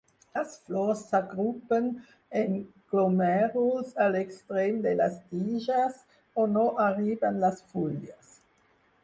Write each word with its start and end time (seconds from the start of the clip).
Les 0.35 0.53
flors 0.67 1.01
s'agrupen 1.09 1.91
en 2.39 2.55
glomèruls 2.93 3.93
a 4.07 4.07
l'extrem 4.15 4.81
de 4.87 4.95
les 5.03 5.21
tiges 5.29 5.93
on 6.47 6.57
no 6.59 6.67
arriben 6.89 7.41
les 7.47 7.63
fulles. 7.69 8.37